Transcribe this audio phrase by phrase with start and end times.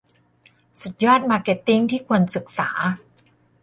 [0.81, 2.69] สุดยอดมาร์เก็ตติ้งที่ควรศึกษา